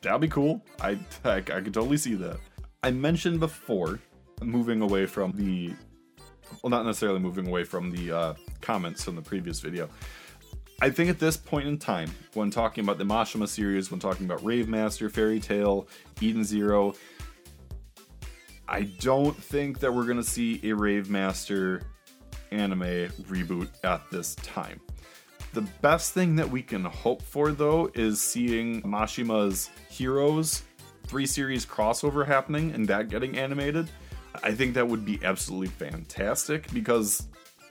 [0.02, 0.64] That'd be cool.
[0.82, 2.38] I, I I could totally see that.
[2.84, 4.00] I mentioned before
[4.42, 5.74] moving away from the
[6.64, 9.90] well, not necessarily moving away from the uh, comments from the previous video.
[10.82, 14.26] I think at this point in time, when talking about the Mashima series, when talking
[14.26, 15.88] about Rave Master, Fairy Tail,
[16.22, 16.94] Eden Zero,
[18.68, 21.82] I don't think that we're gonna see a Rave Master
[22.52, 24.80] anime reboot at this time.
[25.54, 30.64] The best thing that we can hope for, though, is seeing Mashima's Heroes
[31.08, 33.90] 3 series crossover happening and that getting animated.
[34.44, 37.28] I think that would be absolutely fantastic because,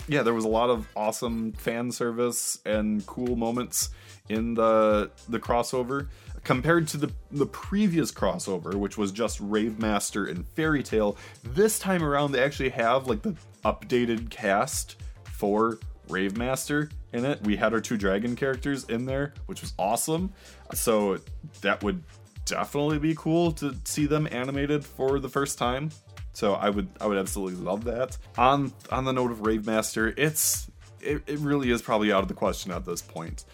[0.08, 3.90] yeah, there was a lot of awesome fan service and cool moments
[4.28, 6.08] in the the crossover
[6.44, 11.16] compared to the the previous crossover, which was just Rave Master and Fairy Tail.
[11.44, 17.42] This time around, they actually have like the updated cast for Rave Master in it.
[17.42, 20.32] We had our two dragon characters in there, which was awesome.
[20.74, 21.18] So
[21.60, 22.02] that would
[22.44, 25.90] definitely be cool to see them animated for the first time.
[26.38, 28.16] So I would I would absolutely love that.
[28.36, 30.70] On on the note of Rave Master, it's
[31.00, 33.44] it, it really is probably out of the question at this point.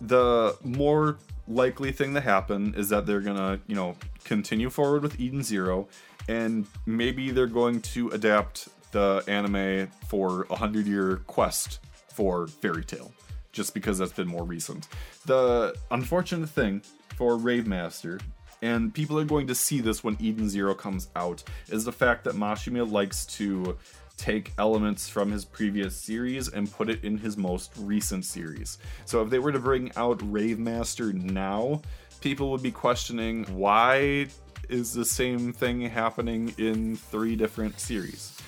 [0.00, 5.18] The more likely thing to happen is that they're gonna, you know, continue forward with
[5.18, 5.88] Eden Zero,
[6.28, 12.84] and maybe they're going to adapt the anime for a hundred year quest for Fairy
[12.84, 13.12] Tail,
[13.50, 14.86] just because that's been more recent.
[15.26, 16.82] The unfortunate thing
[17.16, 18.20] for Rave Master,
[18.62, 22.24] and people are going to see this when Eden Zero comes out, is the fact
[22.24, 23.76] that Mashima likes to
[24.16, 28.78] take elements from his previous series and put it in his most recent series.
[29.04, 31.82] So if they were to bring out Rave Master now,
[32.20, 34.28] people would be questioning why
[34.68, 38.40] is the same thing happening in three different series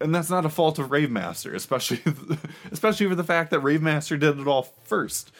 [0.00, 2.02] and that's not a fault of Rave Master, especially
[2.72, 5.32] especially for the fact that Rave Master did it all first.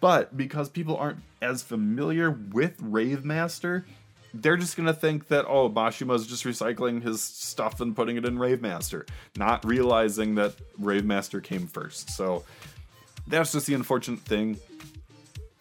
[0.00, 3.86] But because people aren't as familiar with Rave Master,
[4.34, 8.38] they're just gonna think that oh, Mashima's just recycling his stuff and putting it in
[8.38, 9.06] Rave Master,
[9.36, 12.10] not realizing that Rave Master came first.
[12.10, 12.44] So
[13.26, 14.58] that's just the unfortunate thing.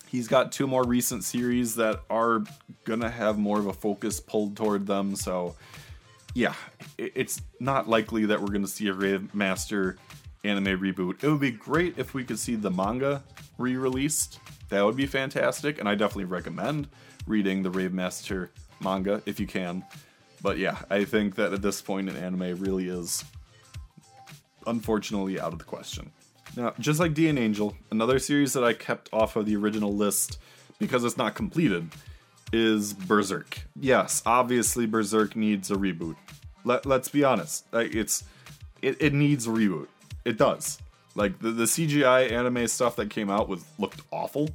[0.07, 2.43] He's got two more recent series that are
[2.83, 5.55] gonna have more of a focus pulled toward them, so
[6.33, 6.53] yeah,
[6.99, 9.97] it's not likely that we're to see a Rave Master
[10.47, 11.23] anime reboot.
[11.23, 13.23] It would be great if we could see the manga
[13.57, 14.39] re released.
[14.69, 16.89] That would be fantastic, and I definitely recommend
[17.25, 19.83] reading the Rave Master manga if you can.
[20.41, 23.23] But yeah, I think that at this point in anime really is
[24.65, 26.11] unfortunately out of the question.
[26.55, 30.39] Now, just like DN Angel, another series that I kept off of the original list
[30.79, 31.89] because it's not completed
[32.53, 33.59] is Berserk.
[33.79, 36.15] Yes, obviously Berserk needs a reboot.
[36.63, 37.65] Let, let's be honest.
[37.73, 38.23] It's
[38.81, 39.87] it, it needs a reboot.
[40.27, 40.79] It does.
[41.15, 44.49] Like the, the CGI anime stuff that came out was looked awful.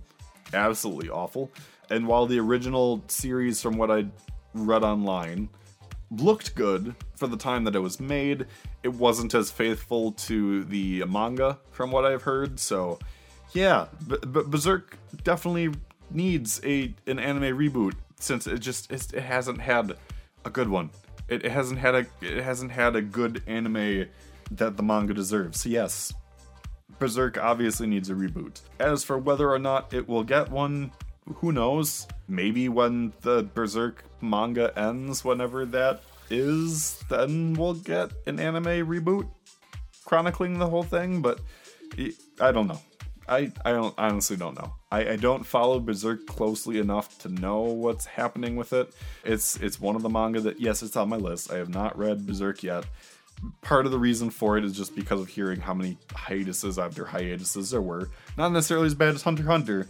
[0.53, 1.51] Absolutely awful.
[1.91, 4.05] And while the original series from what I
[4.53, 5.49] read online
[6.11, 8.45] looked good for the time that it was made,
[8.83, 12.61] it wasn't as faithful to the manga from what I've heard.
[12.61, 12.99] So,
[13.55, 15.71] yeah, but Berserk definitely
[16.11, 19.97] needs a an anime reboot since it just it hasn't had
[20.45, 20.91] a good one.
[21.29, 24.09] It, it hasn't had a it hasn't had a good anime
[24.57, 25.61] that the manga deserves.
[25.61, 26.13] So yes,
[26.99, 28.61] Berserk obviously needs a reboot.
[28.79, 30.93] As for whether or not it will get one,
[31.37, 32.07] who knows?
[32.29, 39.29] Maybe when the Berserk manga ends, whenever that is, then we'll get an anime reboot
[40.05, 41.23] chronicling the whole thing.
[41.23, 41.41] But
[42.41, 42.81] I don't know.
[43.29, 44.75] I, I don't honestly don't know.
[44.91, 48.93] I, I don't follow Berserk closely enough to know what's happening with it.
[49.25, 51.53] It's it's one of the manga that yes, it's on my list.
[51.53, 52.85] I have not read Berserk yet.
[53.61, 57.05] Part of the reason for it is just because of hearing how many hiatuses after
[57.05, 58.11] hiatuses there were.
[58.37, 59.89] Not necessarily as bad as Hunter Hunter,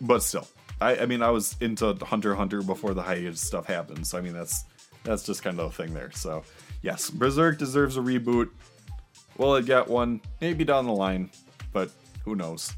[0.00, 0.46] but still.
[0.80, 4.20] I, I mean I was into Hunter Hunter before the hiatus stuff happened, so I
[4.20, 4.64] mean that's
[5.04, 6.10] that's just kind of a thing there.
[6.12, 6.44] So
[6.82, 8.50] yes, Berserk deserves a reboot.
[9.38, 10.20] Will it get one?
[10.40, 11.30] Maybe down the line,
[11.72, 11.90] but
[12.24, 12.72] who knows?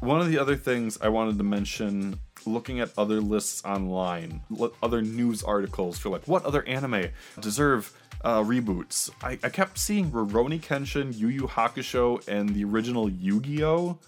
[0.00, 4.40] One of the other things I wanted to mention looking at other lists online,
[4.82, 7.08] other news articles for like what other anime
[7.40, 7.92] deserve
[8.22, 9.10] uh, reboots.
[9.22, 13.98] I, I kept seeing Rurouni Kenshin, Yu Yu Hakusho, and the original Yu Gi Oh!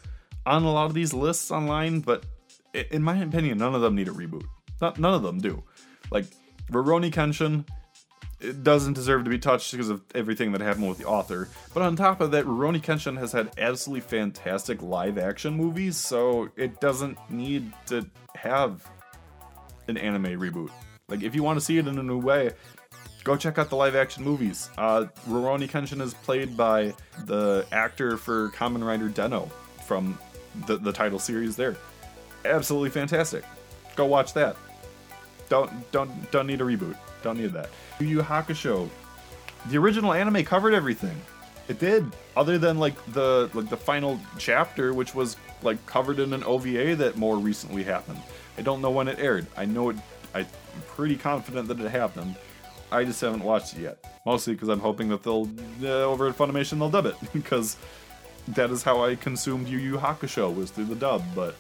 [0.46, 2.24] on a lot of these lists online, but
[2.90, 4.44] in my opinion, none of them need a reboot.
[4.80, 5.62] Not, none of them do.
[6.10, 6.26] Like,
[6.70, 7.66] Rurouni Kenshin,
[8.40, 11.48] it doesn't deserve to be touched because of everything that happened with the author.
[11.74, 16.48] But on top of that, Rurouni Kenshin has had absolutely fantastic live action movies, so
[16.56, 18.88] it doesn't need to have
[19.88, 20.70] an anime reboot.
[21.08, 22.50] Like, if you want to see it in a new way,
[23.28, 24.70] go check out the live action movies.
[24.78, 26.94] Uh, Kenshin is played by
[27.26, 29.50] the actor for Kamen Rider Den-O
[29.86, 30.18] from
[30.66, 31.76] the, the title series there.
[32.46, 33.44] Absolutely fantastic.
[33.96, 34.56] Go watch that.
[35.50, 36.96] Don't don't don't need a reboot.
[37.22, 37.68] Don't need that.
[38.00, 38.88] Yu Yu Hakusho.
[39.68, 41.20] The original anime covered everything.
[41.68, 46.32] It did, other than like the like the final chapter, which was like covered in
[46.32, 48.22] an OVA that more recently happened.
[48.56, 49.46] I don't know when it aired.
[49.54, 49.96] I know it.
[50.34, 50.46] I'm
[50.86, 52.36] pretty confident that it happened.
[52.90, 54.04] I just haven't watched it yet.
[54.24, 55.48] Mostly because I'm hoping that they'll
[55.82, 57.76] uh, over at Funimation they'll dub it because
[58.48, 61.22] that is how I consumed Yu Yu Hakusho was through the dub.
[61.34, 61.56] But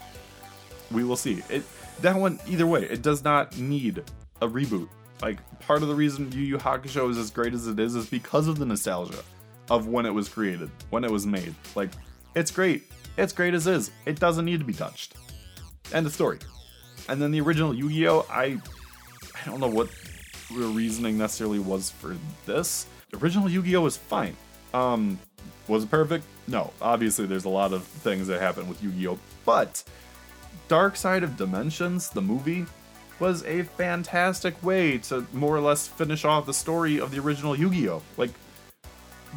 [0.90, 1.42] we will see.
[1.50, 1.64] It
[2.00, 2.84] that one either way.
[2.84, 4.02] It does not need
[4.40, 4.88] a reboot.
[5.20, 8.06] Like part of the reason Yu Yu Hakusho is as great as it is is
[8.06, 9.22] because of the nostalgia
[9.70, 11.54] of when it was created, when it was made.
[11.74, 11.90] Like
[12.34, 12.84] it's great.
[13.16, 13.90] It's great as is.
[14.06, 15.14] It doesn't need to be touched.
[15.92, 16.38] End of story.
[17.08, 18.58] And then the original Yu-Gi-Oh, I
[19.34, 19.88] I don't know what
[20.50, 22.86] the reasoning necessarily was for this.
[23.10, 24.36] The original Yu-Gi-Oh was fine.
[24.74, 25.18] Um
[25.66, 26.24] was it perfect?
[26.46, 26.72] No.
[26.80, 29.82] Obviously there's a lot of things that happen with Yu-Gi-Oh, but
[30.68, 32.66] Dark Side of Dimensions, the movie,
[33.20, 37.56] was a fantastic way to more or less finish off the story of the original
[37.56, 38.02] Yu-Gi-Oh.
[38.16, 38.30] Like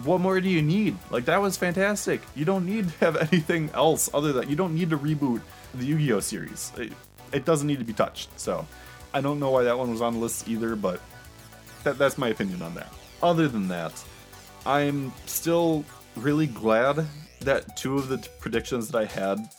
[0.04, 0.98] what more do you need?
[1.10, 2.22] Like that was fantastic.
[2.36, 5.42] You don't need to have anything else other than you don't need to reboot
[5.74, 6.72] the Yu-Gi-Oh series.
[6.78, 6.94] It,
[7.32, 8.38] it doesn't need to be touched.
[8.40, 8.66] So
[9.14, 11.02] I don't know why that one was on the list either, but
[11.84, 12.92] that, that's my opinion on that.
[13.22, 13.94] Other than that,
[14.66, 15.84] I'm still
[16.16, 17.06] really glad
[17.42, 19.50] that two of the t- predictions that I had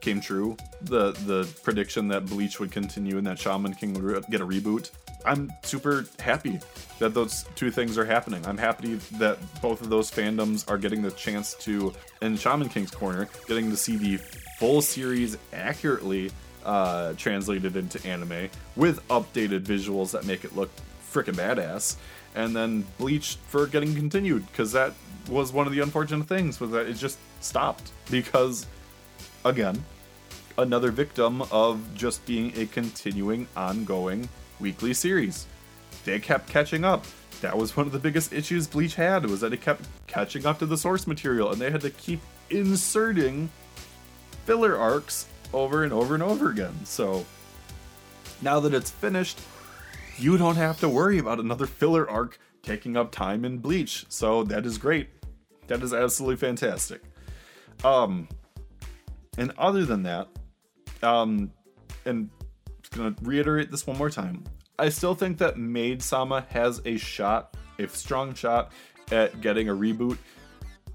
[0.00, 0.56] came true.
[0.82, 4.46] The the prediction that Bleach would continue and that Shaman King would re- get a
[4.46, 4.90] reboot.
[5.24, 6.58] I'm super happy
[6.98, 8.44] that those two things are happening.
[8.44, 12.90] I'm happy that both of those fandoms are getting the chance to, in Shaman King's
[12.90, 14.16] corner, getting to see the
[14.58, 16.32] full series accurately
[16.64, 20.70] uh, translated into anime with updated visuals that make it look
[21.12, 21.96] freaking badass.
[22.34, 24.92] And then Bleach for getting continued because that
[25.28, 28.66] was one of the unfortunate things was that it just stopped because,
[29.44, 29.84] again,
[30.58, 34.28] another victim of just being a continuing, ongoing
[34.60, 35.46] weekly series.
[36.04, 37.04] They kept catching up.
[37.40, 40.58] That was one of the biggest issues Bleach had was that it kept catching up
[40.60, 43.50] to the source material, and they had to keep inserting
[44.44, 46.84] filler arcs over and over and over again.
[46.84, 47.24] So
[48.40, 49.40] now that it's finished,
[50.18, 54.06] you don't have to worry about another filler arc taking up time in Bleach.
[54.08, 55.08] So that is great.
[55.66, 57.02] That is absolutely fantastic.
[57.84, 58.28] Um,
[59.38, 60.28] and other than that,
[61.02, 61.50] um,
[62.04, 62.30] and
[62.92, 64.44] gonna reiterate this one more time.
[64.78, 68.72] I still think that Maid Sama has a shot, a strong shot,
[69.10, 70.18] at getting a reboot.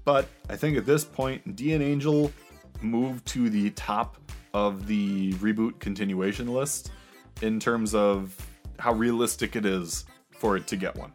[0.04, 2.32] But I think at this point, DN Angel
[2.80, 4.16] moved to the top
[4.54, 6.90] of the reboot continuation list
[7.42, 8.36] in terms of
[8.78, 11.12] how realistic it is for it to get one.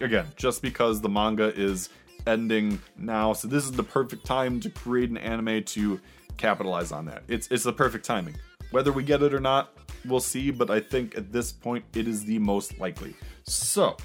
[0.00, 1.88] Again, just because the manga is
[2.26, 6.00] ending now, so this is the perfect time to create an anime to
[6.36, 7.22] capitalize on that.
[7.28, 8.36] It's it's the perfect timing.
[8.70, 12.08] Whether we get it or not, we'll see, but I think at this point it
[12.08, 13.14] is the most likely.
[13.44, 13.96] So,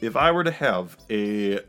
[0.00, 1.60] if I were to have a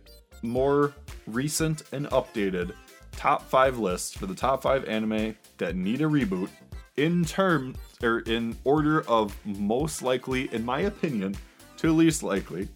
[0.43, 0.93] more
[1.25, 2.73] recent and updated
[3.13, 6.49] top 5 list for the top 5 anime that need a reboot
[6.97, 11.35] in term or in order of most likely in my opinion
[11.77, 12.67] to least likely,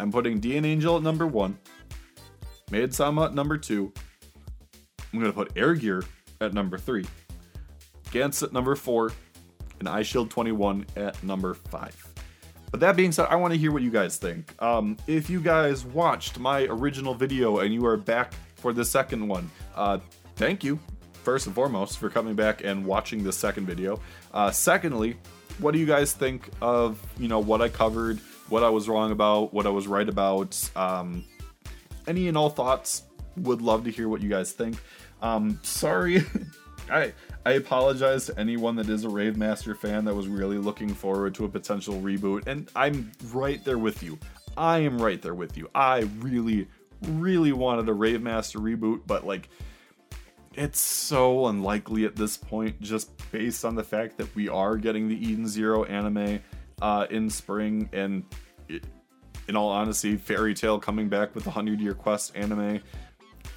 [0.00, 1.56] I'm putting DN Angel at number 1,
[2.70, 3.92] Maid Sama at number 2,
[5.12, 6.02] I'm to put Air Gear
[6.40, 7.06] at number 3.
[8.06, 9.12] Gantz at number 4,
[9.78, 12.14] and Eyeshield 21 at number 5.
[12.72, 14.60] But that being said, I want to hear what you guys think.
[14.60, 19.26] Um, if you guys watched my original video and you are back for the second
[19.26, 19.98] one, uh,
[20.36, 20.78] thank you,
[21.20, 24.00] first and foremost, for coming back and watching the second video.
[24.32, 25.16] Uh, secondly,
[25.58, 28.18] what do you guys think of you know what I covered,
[28.48, 30.58] what I was wrong about, what I was right about?
[30.76, 31.24] Um,
[32.06, 33.04] any and all thoughts?
[33.36, 34.76] Would love to hear what you guys think.
[35.22, 36.24] Um, sorry,
[36.90, 37.12] I
[37.46, 41.34] I apologize to anyone that is a Rave Master fan that was really looking forward
[41.36, 44.18] to a potential reboot, and I'm right there with you.
[44.56, 45.70] I am right there with you.
[45.74, 46.68] I really,
[47.08, 49.48] really wanted a Rave Master reboot, but like,
[50.60, 55.08] it's so unlikely at this point, just based on the fact that we are getting
[55.08, 56.40] the Eden Zero anime
[56.82, 58.24] uh, in spring, and
[58.68, 58.84] it,
[59.48, 62.80] in all honesty, Fairy Tail coming back with the Hundred Year Quest anime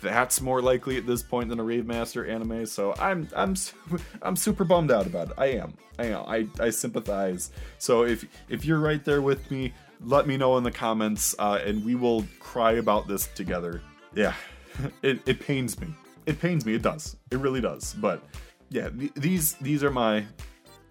[0.02, 2.66] that's more likely at this point than a Rave Master anime.
[2.66, 3.56] So I'm I'm
[4.22, 5.34] I'm super bummed out about it.
[5.38, 5.74] I am.
[5.98, 6.24] I am.
[6.28, 7.52] I, I sympathize.
[7.80, 11.60] So if if you're right there with me, let me know in the comments, uh,
[11.66, 13.82] and we will cry about this together.
[14.14, 14.34] Yeah,
[15.02, 15.88] it, it pains me.
[16.26, 16.76] It pains me.
[16.76, 17.18] It does.
[17.32, 17.94] It really does.
[17.94, 18.24] But
[18.70, 20.26] yeah, th- these these are my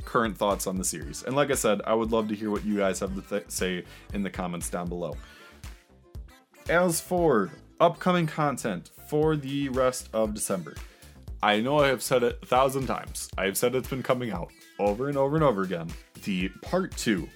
[0.04, 1.22] current thoughts on the series.
[1.22, 3.50] And like I said, I would love to hear what you guys have to th-
[3.50, 5.16] say in the comments down below.
[6.68, 10.74] As for upcoming content for the rest of December,
[11.42, 13.28] I know I have said it a thousand times.
[13.36, 15.88] I've said it's been coming out over and over and over again.
[16.22, 17.28] The part two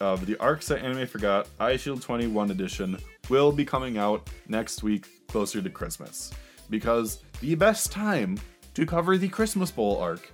[0.00, 2.98] of the Arcs that Anime Forgot Eyeshield 21 edition
[3.30, 6.30] will be coming out next week, closer to Christmas.
[6.68, 8.40] Because the best time
[8.72, 10.32] to cover the Christmas Bowl arc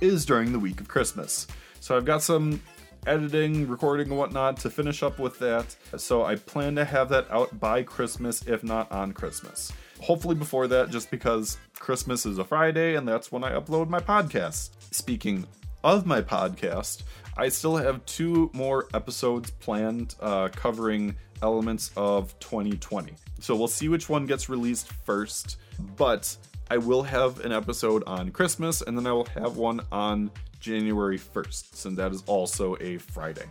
[0.00, 1.48] is during the week of Christmas.
[1.80, 2.62] So I've got some
[3.04, 5.74] editing, recording, and whatnot to finish up with that.
[5.96, 9.72] So I plan to have that out by Christmas, if not on Christmas.
[10.00, 13.98] Hopefully before that, just because Christmas is a Friday and that's when I upload my
[13.98, 14.70] podcast.
[14.92, 15.48] Speaking
[15.84, 17.02] of my podcast,
[17.36, 23.12] I still have two more episodes planned uh, covering elements of 2020.
[23.40, 25.58] So we'll see which one gets released first,
[25.96, 26.36] but
[26.70, 31.18] I will have an episode on Christmas and then I will have one on January
[31.18, 33.44] 1st, and that is also a Friday.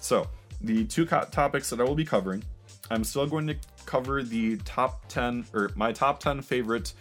[0.00, 0.26] So,
[0.60, 2.42] the two co- topics that I will be covering,
[2.90, 6.94] I'm still going to cover the top 10 or my top 10 favorite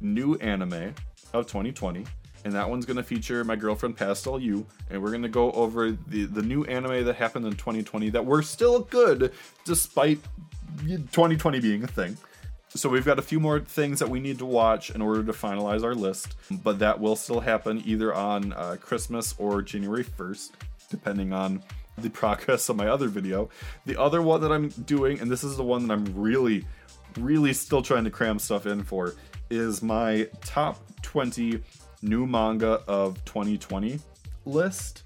[0.00, 0.94] new anime
[1.34, 2.06] of 2020
[2.44, 6.24] and that one's to feature my girlfriend Pastel You, and we're to go over the
[6.24, 9.32] the new anime that happened in 2020 that were still good
[9.64, 10.18] despite
[10.86, 12.16] 2020 being a thing.
[12.74, 15.32] So we've got a few more things that we need to watch in order to
[15.32, 20.50] finalize our list, but that will still happen either on uh, Christmas or January 1st,
[20.90, 21.62] depending on
[21.96, 23.48] the progress of my other video.
[23.86, 26.66] The other one that I'm doing, and this is the one that I'm really,
[27.18, 29.14] really still trying to cram stuff in for,
[29.48, 31.62] is my top 20
[32.02, 34.00] new manga of 2020
[34.44, 35.02] list.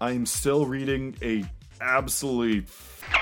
[0.00, 1.44] I'm still reading a
[1.80, 2.66] absolutely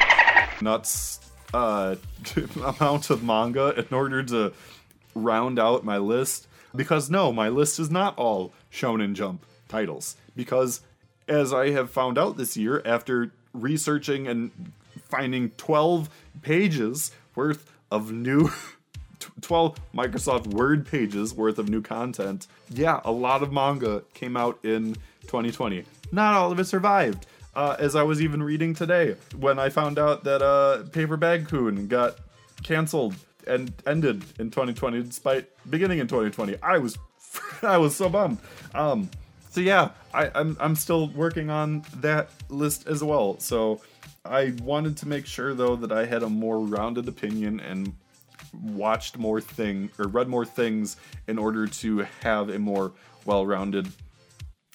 [0.60, 1.20] nuts
[1.54, 1.96] uh,
[2.56, 4.52] amount of manga in order to
[5.14, 6.48] round out my list.
[6.74, 10.16] Because no, my list is not all Shonen Jump titles.
[10.34, 10.80] Because
[11.28, 14.50] as I have found out this year, after researching and
[15.08, 16.08] finding 12
[16.40, 18.50] pages worth of new
[19.40, 22.46] 12 Microsoft Word pages worth of new content.
[22.70, 25.84] Yeah, a lot of manga came out in 2020.
[26.10, 27.26] Not all of it survived.
[27.54, 31.48] Uh, as I was even reading today, when I found out that uh, Paper Bag
[31.48, 32.16] Kun got
[32.62, 33.14] canceled
[33.46, 36.96] and ended in 2020, despite beginning in 2020, I was
[37.62, 38.38] I was so bummed.
[38.74, 39.10] Um,
[39.50, 43.38] so yeah, I, I'm I'm still working on that list as well.
[43.38, 43.82] So
[44.24, 47.94] I wanted to make sure though that I had a more rounded opinion and
[48.52, 50.96] watched more thing or read more things
[51.26, 52.92] in order to have a more
[53.24, 53.88] well-rounded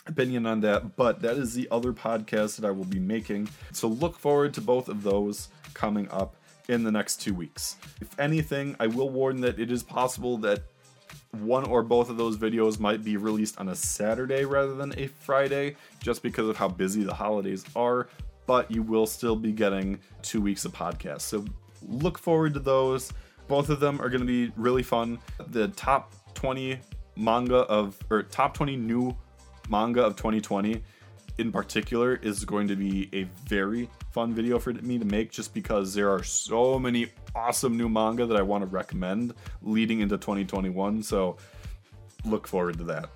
[0.07, 3.49] opinion on that but that is the other podcast that i will be making.
[3.73, 6.35] So look forward to both of those coming up
[6.69, 7.77] in the next two weeks.
[8.01, 10.63] If anything i will warn that it is possible that
[11.31, 15.07] one or both of those videos might be released on a saturday rather than a
[15.07, 18.07] friday just because of how busy the holidays are
[18.47, 21.21] but you will still be getting two weeks of podcasts.
[21.21, 21.45] So
[21.87, 23.13] look forward to those
[23.47, 25.19] both of them are going to be really fun.
[25.47, 26.79] The top 20
[27.15, 29.15] manga of, or top 20 new
[29.69, 30.81] manga of 2020
[31.37, 35.53] in particular is going to be a very fun video for me to make just
[35.53, 40.17] because there are so many awesome new manga that I want to recommend leading into
[40.17, 41.03] 2021.
[41.03, 41.37] So
[42.25, 43.09] look forward to that.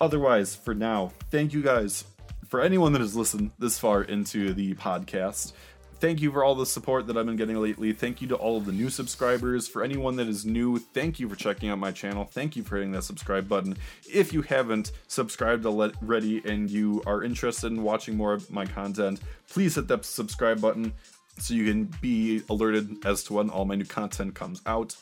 [0.00, 2.04] Otherwise, for now, thank you guys
[2.46, 5.52] for anyone that has listened this far into the podcast
[5.98, 7.92] thank you for all the support that I've been getting lately.
[7.92, 9.66] Thank you to all of the new subscribers.
[9.68, 12.24] For anyone that is new, thank you for checking out my channel.
[12.24, 13.76] Thank you for hitting that subscribe button.
[14.12, 19.20] If you haven't subscribed already and you are interested in watching more of my content,
[19.48, 20.92] please hit that subscribe button
[21.38, 24.96] so you can be alerted as to when all my new content comes out.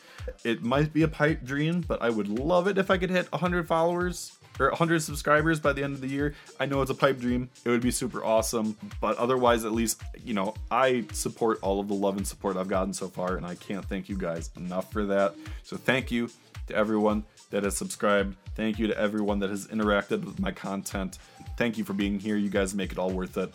[0.44, 3.30] It might be a pipe dream, but I would love it if I could hit
[3.30, 6.34] 100 followers or 100 subscribers by the end of the year.
[6.60, 7.50] I know it's a pipe dream.
[7.64, 11.88] It would be super awesome, but otherwise, at least, you know, I support all of
[11.88, 14.92] the love and support I've gotten so far, and I can't thank you guys enough
[14.92, 15.34] for that.
[15.62, 16.30] So, thank you
[16.68, 18.36] to everyone that has subscribed.
[18.54, 21.18] Thank you to everyone that has interacted with my content.
[21.56, 22.36] Thank you for being here.
[22.36, 23.54] You guys make it all worth it.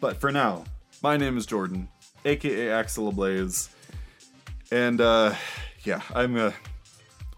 [0.00, 0.64] But for now,
[1.02, 1.88] my name is Jordan,
[2.24, 3.68] aka Axel Ablaze,
[4.70, 5.34] and uh,
[5.84, 6.52] yeah, I'm uh,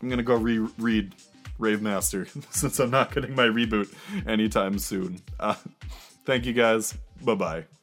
[0.00, 1.14] I'm gonna go reread
[1.59, 3.92] Rave Master since I'm not getting my reboot
[4.26, 5.20] anytime soon.
[5.38, 5.54] Uh,
[6.24, 6.96] thank you guys.
[7.22, 7.78] Bye bye.